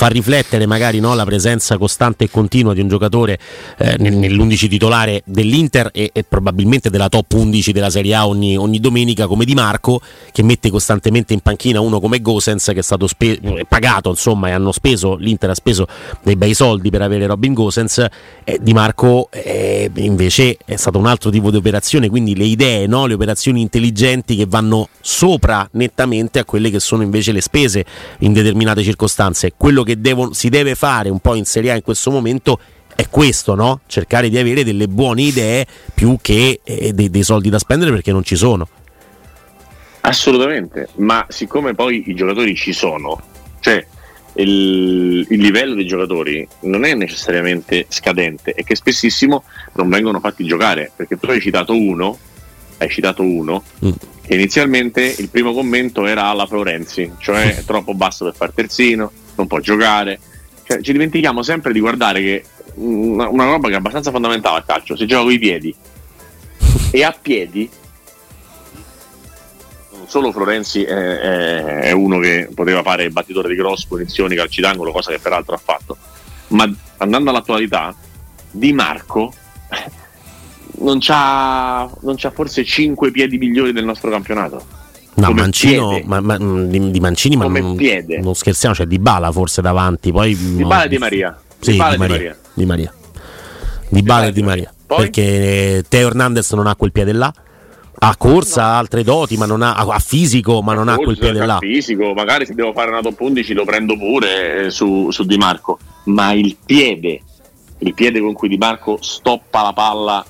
[0.00, 3.38] mh, fa riflettere magari no, la presenza costante e continua di un giocatore
[3.76, 8.80] eh, nell'11 titolare dell'Inter e, e, probabilmente della top 11 della Serie A ogni, ogni,
[8.80, 10.00] domenica come Di Marco
[10.32, 14.52] che mette costantemente in panchina uno come Gosens che è stato spe- pagato insomma e
[14.52, 15.86] hanno speso l'Inter ha speso
[16.22, 18.06] dei bei soldi per avere Robin Gosens
[18.44, 22.86] e Di Marco eh, invece è stato un altro tipo di operazione quindi le idee
[22.86, 27.84] no, le operazioni intelligenti che vanno sopra nettamente a quelle che sono invece le spese
[28.20, 29.52] in determinate circostanze.
[29.56, 32.58] Quello che che devono, si deve fare un po' in Serie A in questo momento
[32.94, 33.80] è questo, no?
[33.86, 38.12] Cercare di avere delle buone idee più che eh, dei, dei soldi da spendere perché
[38.12, 38.68] non ci sono.
[40.02, 43.20] Assolutamente, ma siccome poi i giocatori ci sono,
[43.60, 43.84] cioè
[44.34, 50.44] il, il, livello dei giocatori non è necessariamente scadente e che spessissimo non vengono fatti
[50.44, 52.18] giocare, perché tu hai citato uno,
[52.80, 53.90] hai citato uno, mm.
[54.22, 59.10] che inizialmente il primo commento era alla Florenzi, cioè è troppo basso per far terzino,
[59.36, 60.18] non può giocare.
[60.64, 64.64] Cioè, ci dimentichiamo sempre di guardare che una, una roba che è abbastanza fondamentale al
[64.64, 65.74] calcio, si gioca con i piedi
[66.90, 67.70] e a piedi
[70.06, 74.60] solo Florenzi è, è, è, uno che poteva fare il battitore di cross, punizioni, calci
[74.60, 75.96] d'angolo, cosa che peraltro ha fatto.
[76.48, 77.94] Ma andando all'attualità,
[78.50, 79.32] Di Marco
[80.80, 84.78] non c'ha, non c'ha forse 5 piedi migliori del nostro campionato.
[85.14, 87.76] No, Mancino, ma, ma, di, di, Mancini, ma non,
[88.20, 90.12] non, scherziamo, c'è Di Bala forse davanti.
[90.12, 91.40] Poi, di Bala no, e Di Maria.
[91.58, 92.16] Sì, di, Bala di, Maria.
[92.16, 92.36] Maria.
[92.54, 92.94] Di Maria.
[93.88, 94.74] Di Bala e Di Maria.
[94.86, 94.98] Poi?
[94.98, 97.32] Perché Teo Hernandez non ha quel piede là
[98.02, 101.44] ha corsa, ha altre doti, ma non ha, ha fisico, ma non ha, quel piede
[101.44, 101.58] là.
[101.60, 105.36] fisico, magari se devo fare una top 11 lo prendo pure eh, su, su, Di
[105.36, 107.20] Marco, ma il piede,
[107.78, 110.24] il piede con cui Di Marco stoppa la palla,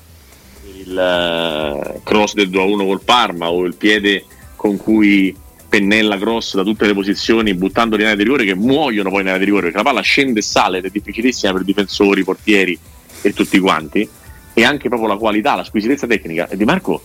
[0.63, 5.35] il cross del 2-1 col Parma o il piede con cui
[5.67, 9.27] pennella cross da tutte le posizioni buttandoli in area di rigore che muoiono poi in
[9.27, 12.77] area di rigore perché la palla scende e sale ed è difficilissima per difensori, portieri
[13.21, 14.07] e tutti quanti
[14.53, 17.01] e anche proprio la qualità, la squisitezza tecnica e Di Marco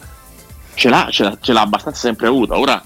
[0.76, 2.58] ce l'ha, ce l'ha, ce l'ha abbastanza sempre avuta.
[2.58, 2.80] Ora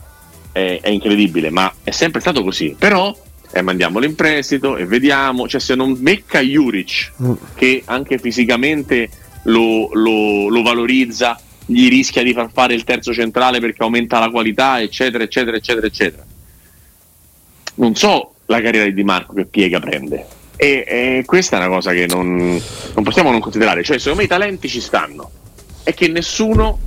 [0.53, 2.75] è, è, incredibile, ma è sempre stato così.
[2.79, 3.15] Però
[3.51, 5.47] eh, mandiamolo in prestito e vediamo.
[5.47, 7.33] Cioè, se non becca Juric, mm.
[7.55, 9.11] che anche fisicamente
[9.45, 14.31] lo, lo, lo, valorizza, gli rischia di far fare il terzo centrale perché aumenta la
[14.31, 16.25] qualità, eccetera, eccetera, eccetera, eccetera.
[17.75, 20.27] Non so la carriera di Di Marco che piega prende.
[20.57, 22.61] E, e questa è una cosa che non,
[22.95, 23.83] non possiamo non considerare.
[23.83, 25.31] Cioè, secondo me i talenti ci stanno.
[25.83, 26.79] È che nessuno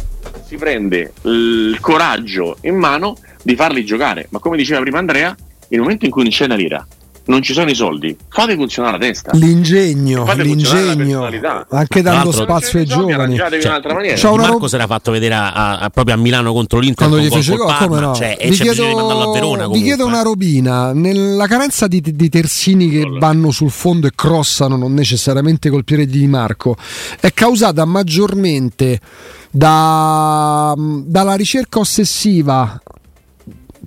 [0.46, 4.28] si prende il coraggio in mano di farli giocare.
[4.30, 5.36] Ma come diceva prima Andrea,
[5.70, 6.86] nel momento in cui non c'è una lira,
[7.26, 9.32] non ci sono i soldi, fate funzionare la testa.
[9.34, 11.30] L'ingegno, l'ingegno
[11.70, 13.38] anche dando spazio ai giovani.
[13.38, 14.66] Cioè, cioè Marco rob...
[14.66, 17.76] si era fatto vedere a, a, proprio a Milano contro l'Inter quando gli fece gol,
[17.78, 18.14] come no?
[18.14, 23.20] Cioè, vi chiedo, Verona, vi chiedo una robina, nella carenza di, di terzini che allora.
[23.20, 26.76] vanno sul fondo e crossano, non necessariamente col piede di Marco,
[27.20, 29.00] è causata maggiormente
[29.50, 32.82] da, dalla ricerca ossessiva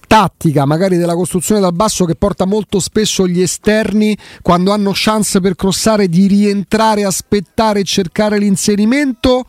[0.07, 5.41] tattica magari della costruzione dal basso che porta molto spesso gli esterni quando hanno chance
[5.41, 9.45] per crossare di rientrare, aspettare e cercare l'inserimento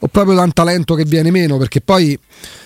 [0.00, 2.18] o proprio da un talento che viene meno perché poi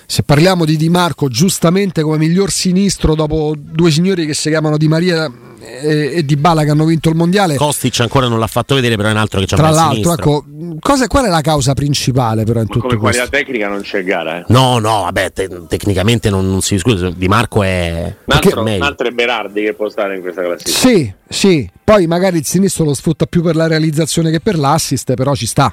[0.07, 4.77] se parliamo di Di Marco giustamente come miglior sinistro dopo due signori che si chiamano
[4.77, 5.31] Di Maria
[5.63, 7.57] e, e Di Bala che hanno vinto il mondiale.
[7.57, 10.45] Kostic ancora non l'ha fatto vedere però è un altro che c'ha tra l'altro ecco,
[10.81, 13.23] cosa, qual è la causa principale però in Ma tutto come questo?
[13.23, 14.45] qualità tecnica non c'è gara eh.
[14.49, 18.83] no no vabbè te- tecnicamente non, non, si discute Di Marco è un altro, un
[18.83, 20.77] altro è Berardi che può stare in questa classifica.
[20.77, 25.15] Sì sì poi magari il sinistro lo sfrutta più per la realizzazione che per l'assist
[25.15, 25.73] però ci sta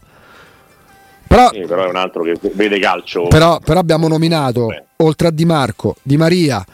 [1.29, 3.27] però, sì, però, è un altro che vede calcio.
[3.27, 4.83] Però, però abbiamo nominato, Beh.
[4.97, 6.65] oltre a Di Marco, Di Maria,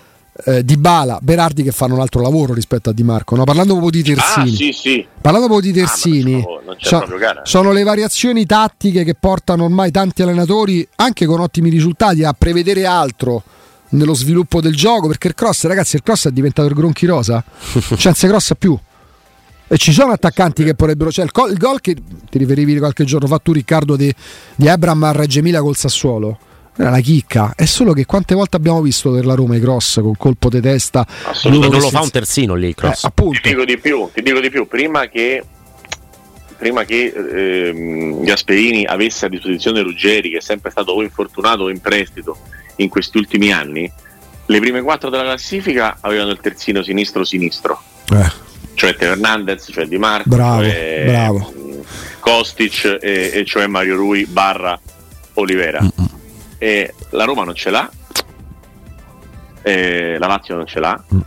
[0.46, 3.36] eh, Di Bala, Berardi che fanno un altro lavoro rispetto a Di Marco.
[3.36, 3.44] No?
[3.44, 5.06] Parlando proprio di Terzini, ah, sì, sì.
[5.20, 7.06] parlando proprio di Terzini, ah, non non so,
[7.44, 12.86] sono le variazioni tattiche che portano ormai tanti allenatori, anche con ottimi risultati, a prevedere
[12.86, 13.44] altro
[13.90, 15.08] nello sviluppo del gioco.
[15.08, 17.44] Perché il cross, ragazzi, il cross è diventato il gronchi rosa,
[17.98, 18.80] senza cross più.
[19.68, 21.12] E ci sono attaccanti che potrebbero.
[21.12, 21.96] Cioè, il, gol, il gol che
[22.30, 24.14] ti riferivi qualche giorno fa tu, Riccardo, di,
[24.56, 26.38] di Abram a Reggio Emilia col Sassuolo.
[26.78, 30.02] Era la chicca, è solo che quante volte abbiamo visto per la Roma i cross
[30.02, 31.08] con colpo di testa.
[31.24, 33.06] Assolutamente non lo fa un terzino lì il cross.
[33.06, 33.40] Eh, appunto.
[33.42, 35.44] Ti dico di più, ti dico di più, prima che
[36.58, 41.70] prima che ehm, Gasperini avesse a disposizione Ruggeri, che è sempre stato o infortunato o
[41.70, 42.38] in prestito
[42.78, 43.90] in questi ultimi anni,
[44.46, 47.82] le prime quattro della classifica avevano il terzino sinistro-sinistro.
[48.12, 51.54] Eh cioè Teo Hernandez, cioè Di Marco, bravo, cioè, bravo.
[52.20, 54.80] Kostic e, e, cioè Mario Rui barra
[55.36, 55.82] Olivera.
[55.82, 56.10] Mm-mm.
[56.58, 57.90] E la Roma non ce l'ha,
[59.64, 61.04] la Lazio non ce l'ha.
[61.14, 61.20] Mm.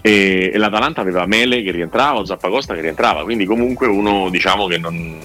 [0.00, 4.66] E, e, l'Atalanta aveva Mele che rientrava, o Zappacosta che rientrava, quindi comunque uno diciamo
[4.66, 5.20] che non,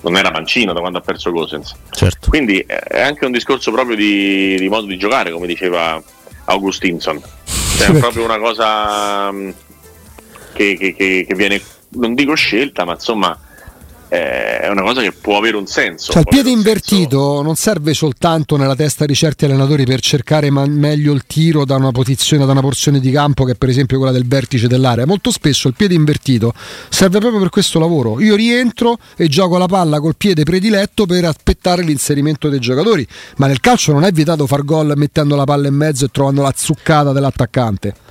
[0.00, 1.74] non era mancino da quando ha perso Gosens.
[1.90, 2.28] Certo.
[2.28, 6.02] Quindi è anche un discorso proprio di, di modo di giocare, come diceva
[6.44, 7.20] Augustinson.
[7.76, 9.30] Cioè, è proprio una cosa
[10.56, 13.38] che, che, che, che viene, non dico scelta, ma insomma
[14.08, 16.12] eh, è una cosa che può avere un senso.
[16.12, 17.42] Cioè, il piede invertito senso.
[17.42, 21.76] non serve soltanto nella testa di certi allenatori per cercare man- meglio il tiro da
[21.76, 25.06] una posizione, da una porzione di campo che è per esempio quella del vertice dell'area.
[25.06, 26.52] Molto spesso il piede invertito
[26.88, 28.20] serve proprio per questo lavoro.
[28.20, 33.06] Io rientro e gioco la palla col piede prediletto per aspettare l'inserimento dei giocatori.
[33.36, 36.42] Ma nel calcio non è vietato far gol mettendo la palla in mezzo e trovando
[36.42, 38.05] la zuccata dell'attaccante.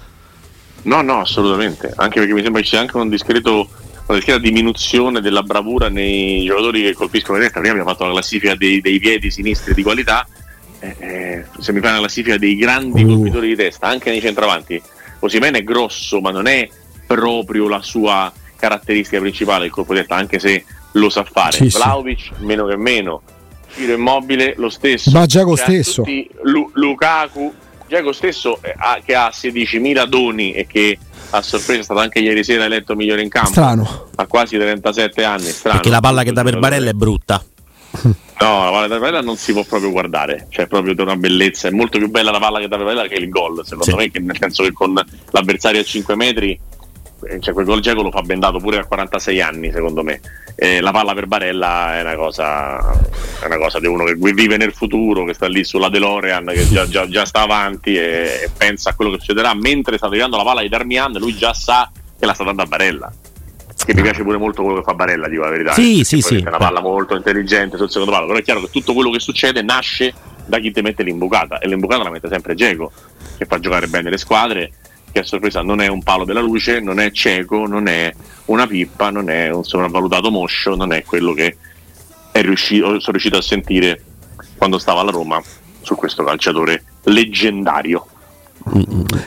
[0.86, 1.94] No, no, assolutamente.
[1.96, 3.70] Anche perché mi sembra che c'è anche un discreto
[4.08, 7.62] una discreta diminuzione della bravura nei giocatori che colpiscono la destra.
[7.62, 10.28] Prima abbiamo fatto la classifica dei, dei piedi sinistri di qualità,
[10.80, 13.08] eh, eh, se mi fai una classifica dei grandi uh.
[13.08, 14.82] colpitori di testa, anche nei centravanti,
[15.20, 16.70] Osimene è grosso, ma non è
[17.08, 21.58] proprio la sua caratteristica principale il colpo di testa, anche se lo sa fare.
[21.58, 22.32] Sì, Vlaovic, sì.
[22.40, 23.22] meno che meno.
[23.76, 25.12] Giro immobile, lo stesso.
[25.12, 26.04] Ma Giacomo stesso.
[26.44, 27.54] Lu- Lukaku,
[27.88, 30.98] Giacomo stesso eh, ha, che ha 16.000 doni e che
[31.30, 33.50] a sorpresa è stato anche ieri sera eletto migliore in campo.
[33.50, 34.08] Strano.
[34.16, 35.46] A quasi 37 anni.
[35.46, 35.78] Strano.
[35.78, 37.44] Perché la palla che dà per Barella è brutta.
[38.38, 41.70] No, la palla da Barella non si può proprio guardare, cioè proprio di una bellezza.
[41.70, 43.96] È molto più bella la palla che dà per Barella che il gol, secondo sì.
[43.96, 44.94] me, che nel senso che con
[45.32, 46.60] l'avversario a 5 metri
[47.40, 50.20] cioè quel gol Geco lo fa bendato pure a 46 anni secondo me.
[50.56, 52.80] Eh, la palla per Barella è una, cosa,
[53.42, 56.68] è una cosa di uno che vive nel futuro che sta lì sulla DeLorean che
[56.70, 60.38] già, già, già sta avanti e, e, pensa a quello che succederà mentre sta tirando
[60.38, 63.12] la palla di Darmian lui già sa che la sta dando a Barella.
[63.86, 65.74] Che mi piace pure molto quello che fa Barella dico la verità.
[65.74, 66.38] Sì, sì, sì.
[66.38, 69.20] è una palla molto intelligente sul secondo palo però è chiaro che tutto quello che
[69.20, 70.14] succede nasce
[70.46, 72.92] da chi ti mette l'imbucata e l'imbucata la mette sempre Geco
[73.38, 74.72] che fa giocare bene le squadre
[75.16, 78.14] che a sorpresa non è un palo della luce, non è cieco, non è
[78.46, 81.56] una pippa, non è un sopravvalutato moscio, non è quello che
[82.34, 84.04] riuscito, sono riuscito a sentire
[84.58, 85.42] quando stava alla Roma
[85.80, 88.08] su questo calciatore leggendario.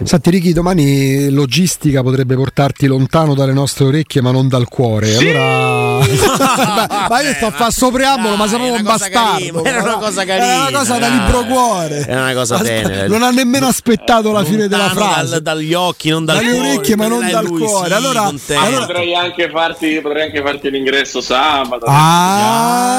[0.02, 5.06] Senti Ricky, domani logistica potrebbe portarti lontano dalle nostre orecchie ma non dal cuore.
[5.06, 5.28] Sì!
[5.28, 5.77] Allora...
[7.08, 9.64] ma io sto a fare sto preambolo, ma sono un bastardo.
[9.64, 10.46] Era una cosa carina.
[10.46, 12.06] Era una cosa da libro cuore.
[12.06, 13.06] Era una cosa bene.
[13.08, 15.40] Non ha nemmeno aspettato la fine della frase.
[15.40, 16.68] Dal, dagli occhi, non dal dalle cuore.
[16.70, 17.88] orecchie, ma non dal lui, cuore.
[17.88, 18.86] Sì, allora, allora...
[18.86, 21.84] Potrei, anche farti, potrei anche farti l'ingresso sabato.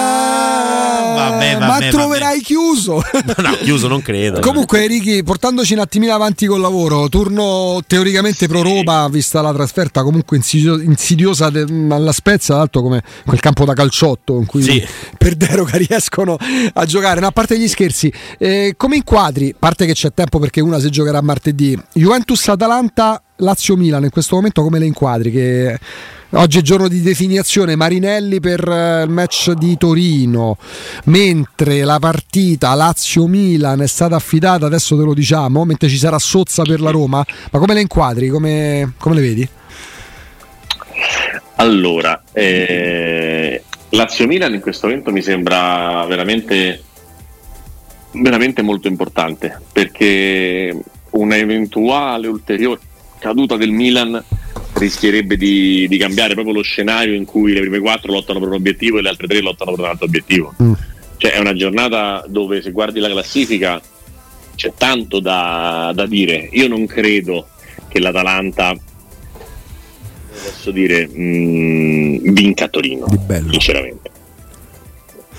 [0.10, 3.02] Ah, vabbè, vabbè, ma troverai chiuso.
[3.38, 4.40] no, chiuso non credo.
[4.50, 10.04] Comunque, Ricky, portandoci un attimino avanti col lavoro, turno teoricamente pro Roma, vista la trasferta
[10.04, 14.86] comunque insidio- insidiosa de- alla Spezia, l'altro come quel campo da calciotto in cui sì.
[15.18, 16.38] per deroga riescono
[16.74, 17.20] a giocare.
[17.20, 20.80] No, a parte gli scherzi, eh, come inquadri, a parte che c'è tempo perché una
[20.80, 25.32] si giocherà martedì, Juventus-Atalanta, Lazio-Milan in questo momento come le inquadri?
[25.32, 25.80] Che
[26.34, 30.58] Oggi è giorno di definizione Marinelli per eh, il match di Torino,
[31.06, 36.62] mentre la partita Lazio-Milan è stata affidata, adesso te lo diciamo, mentre ci sarà Sozza
[36.62, 39.50] per la Roma, ma come le inquadri, come, come le vedi?
[41.60, 46.82] Allora, eh, Lazio-Milan in questo momento mi sembra veramente,
[48.14, 50.74] veramente molto importante perché
[51.12, 52.80] una eventuale ulteriore
[53.20, 54.24] caduta del Milan
[54.76, 58.54] rischierebbe di, di, cambiare proprio lo scenario in cui le prime quattro lottano per un
[58.54, 60.54] obiettivo e le altre tre lottano per un altro obiettivo.
[60.64, 60.74] Mm.
[61.18, 63.82] Cioè è una giornata dove se guardi la classifica
[64.56, 66.48] c'è tanto da, da dire.
[66.54, 67.50] Io non credo
[67.90, 68.74] che l'Atalanta
[70.44, 73.52] posso dire mh, mm, vinca a Torino, di bello.
[73.52, 74.10] sinceramente.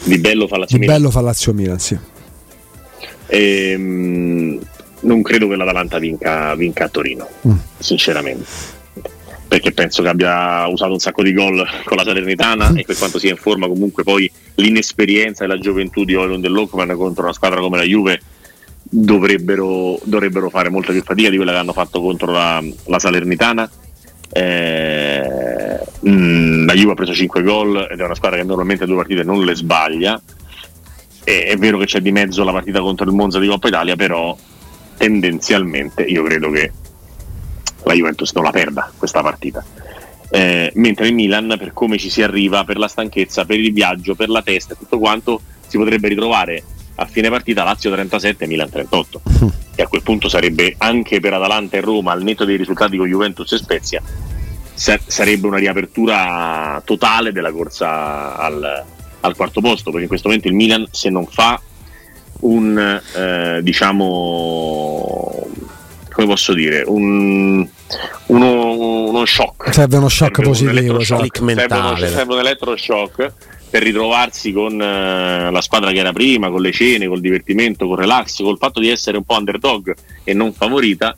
[0.02, 1.98] Di bello fa Lazio Di bello fa Lazio Milan, sì.
[3.26, 4.60] E, ehm, mh,
[5.00, 7.56] non credo che l'Atalanta vinca, vinca a Torino, mm.
[7.78, 8.78] sinceramente
[9.50, 13.18] perché penso che abbia usato un sacco di gol con la Salernitana e per quanto
[13.18, 17.58] sia in forma comunque poi l'inesperienza e la gioventù di Olon dell'Ockman contro una squadra
[17.58, 18.20] come la Juve
[18.84, 23.68] dovrebbero, dovrebbero, fare molta più fatica di quella che hanno fatto contro la, la Salernitana
[24.32, 28.86] eh, mh, mm, la Juve ha preso 5 gol ed è una squadra che normalmente
[28.86, 30.20] due partite non le sbaglia
[31.24, 33.96] e, è vero che c'è di mezzo la partita contro il Monza di Coppa Italia
[33.96, 34.36] però
[34.96, 36.72] tendenzialmente io credo che
[37.84, 39.64] la Juventus non la perda questa partita.
[40.32, 44.14] Eh, mentre il Milan, per come ci si arriva, per la stanchezza, per il viaggio,
[44.14, 46.62] per la testa e tutto quanto, si potrebbe ritrovare
[47.00, 49.22] a fine partita Lazio 37 Milan 38
[49.74, 53.06] e a quel punto sarebbe anche per Atalanta e Roma al netto dei risultati con
[53.06, 54.02] Juventus e Spezia
[54.74, 58.84] sarebbe una riapertura totale della corsa al,
[59.20, 61.60] al, quarto posto perché in questo momento il Milan se non fa
[62.40, 65.48] un eh, diciamo
[66.12, 67.66] come posso dire, un,
[68.26, 69.72] uno, uno shock.
[69.72, 71.36] Serve uno shock serve positivo, un shock.
[71.36, 73.32] Serve, uno, serve un elettroshock
[73.70, 77.98] per ritrovarsi con uh, la squadra che era prima, con le cene, col divertimento, col
[77.98, 81.16] relax, col fatto di essere un po' underdog e non favorita.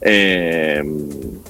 [0.00, 1.40] Ehm,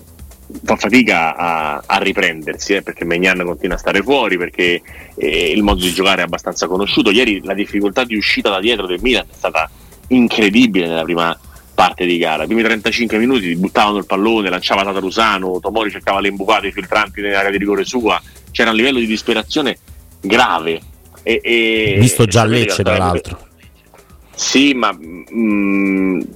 [0.64, 4.82] fa fatica a, a riprendersi eh, perché Megnan continua a stare fuori perché
[5.14, 8.86] eh, il modo di giocare è abbastanza conosciuto ieri la difficoltà di uscita da dietro
[8.86, 9.70] del Milan è stata
[10.08, 11.38] incredibile nella prima
[11.74, 16.28] parte di gara i primi 35 minuti buttavano il pallone lanciava Tatarusano Tomori cercava le
[16.28, 19.78] imbucate filtranti nell'area di rigore sua c'era un livello di disperazione
[20.22, 20.80] grave
[21.22, 23.38] e, e visto già Lecce tra l'altro.
[24.34, 26.26] Sì ma mh,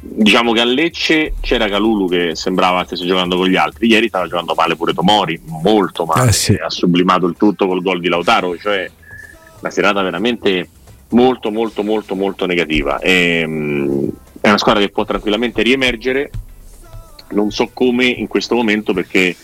[0.00, 3.86] diciamo che a Lecce c'era Calulu che sembrava stesse giocando con gli altri.
[3.86, 6.30] Ieri stava giocando male pure Tomori molto male.
[6.30, 6.54] Eh sì.
[6.54, 8.90] ha sublimato il tutto col gol di Lautaro cioè
[9.60, 10.68] una serata veramente
[11.10, 12.98] molto molto molto molto negativa.
[12.98, 14.08] E, mh,
[14.40, 16.30] è una squadra che può tranquillamente riemergere
[17.30, 19.34] non so come in questo momento perché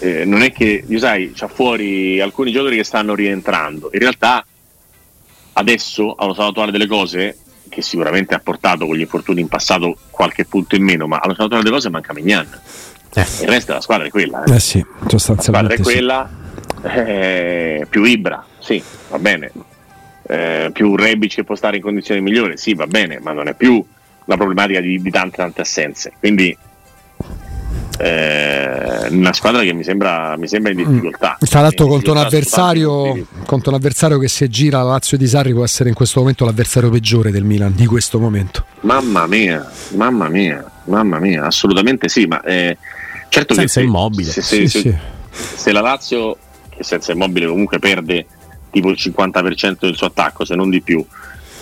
[0.00, 4.44] eh, non è che io sai c'ha fuori alcuni giocatori che stanno rientrando in realtà
[5.54, 7.36] adesso allo stato attuale delle cose
[7.68, 11.34] che sicuramente ha portato con gli infortuni in passato qualche punto in meno ma allo
[11.34, 12.48] stato attuale delle cose manca Mignan
[13.14, 13.20] Eh.
[13.20, 14.54] il resto della squadra è quella eh.
[14.54, 15.82] Eh sì, la squadra è sostanzialmente sì.
[15.82, 16.30] quella
[16.82, 19.50] eh, più Ibra sì va bene
[20.26, 23.54] Eh, più Rebic che può stare in condizioni migliori sì va bene ma non è
[23.54, 23.84] più
[24.26, 26.56] la problematica di, di tante tante assenze quindi
[28.02, 32.14] eh, una squadra che mi sembra, mi sembra in difficoltà Tra l'altro contro
[33.44, 36.44] contro un avversario che se gira la Lazio di Sarri può essere in questo momento
[36.46, 38.64] l'avversario peggiore del Milan di questo momento.
[38.80, 42.76] Mamma mia, mamma mia, mamma mia, assolutamente sì, ma eh,
[43.28, 44.30] certo Senza che Immobile.
[44.30, 44.96] se, se- Sì, se- sì.
[45.56, 46.36] se la Lazio,
[46.70, 48.26] che senza immobile comunque perde
[48.70, 51.04] tipo il 50% del suo attacco, se non di più,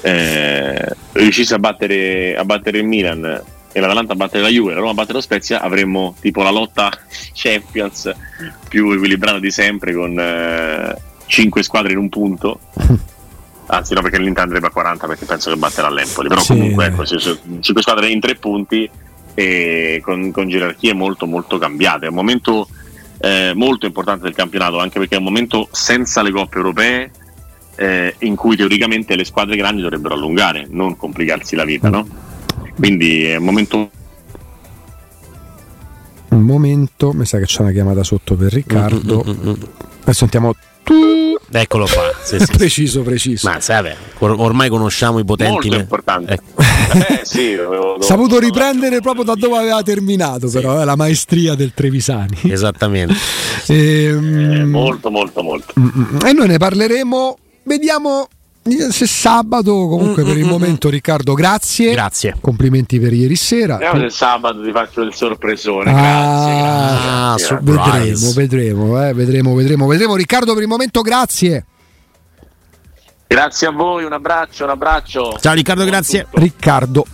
[0.03, 3.43] eh, riuscisse a battere, a battere il Milan
[3.79, 6.51] e l'Atalanta a battere la Juve, la Roma a battere lo Spezia, avremmo tipo la
[6.51, 6.91] lotta
[7.33, 8.13] Champions
[8.69, 12.61] più equilibrata di sempre con 5 squadre in un punto.
[13.71, 16.29] Anzi, no, perché l'Inter andrebbe a 40 perché penso che batterà l'Empoli.
[16.29, 16.55] Però Sì.
[16.55, 18.89] comunque, ecco, 5 squadre in 3 punti
[19.35, 22.07] e con, con gerarchie molto, molto cambiate.
[22.07, 22.67] È un momento
[23.21, 27.11] eh, molto importante del campionato, anche perché è un momento senza le coppe europee
[27.77, 32.07] eh, in cui teoricamente le squadre grandi dovrebbero allungare, non complicarsi la vita, no?
[32.79, 33.91] Quindi è un momento
[36.31, 39.25] Un momento, mi sa che c'è una chiamata sotto per Riccardo.
[39.27, 39.63] Mm, mm, mm, mm.
[40.03, 40.55] Adesso sentiamo
[41.51, 42.13] Eccolo qua.
[42.23, 42.57] Sì, sì, sì.
[42.57, 43.49] preciso, preciso.
[43.51, 45.53] Ma sai, vabbè, or- ormai conosciamo i potenti.
[45.53, 46.33] molto me- importante.
[46.35, 46.61] Ecco.
[46.61, 51.73] Eh, sì, dovevo- Saputo riprendere proprio da dove aveva terminato, però, è la maestria del
[51.75, 52.39] Trevisani.
[52.43, 53.15] Esattamente.
[53.69, 55.73] Ehm, Eh, molto, molto, molto.
[56.27, 57.39] E noi ne parleremo.
[57.65, 58.29] Vediamo
[58.91, 59.73] se sabato.
[59.89, 61.93] Comunque, Mm, per il mm, momento, Riccardo, grazie.
[61.93, 62.37] Grazie.
[62.41, 63.77] Complimenti per ieri sera.
[63.77, 65.91] Vediamo se sabato ti faccio il sorpresone.
[65.91, 68.33] Ah, grazie, grazie, Ah, grazie.
[68.33, 70.17] Vedremo, vedremo, eh, vedremo, vedremo, vedremo.
[70.17, 71.65] Riccardo, per il momento, grazie.
[73.27, 75.37] Grazie a voi, un abbraccio, un abbraccio.
[75.39, 76.25] Ciao Riccardo, Buon grazie.
[76.25, 76.41] tutto.
[76.41, 77.05] Riccardo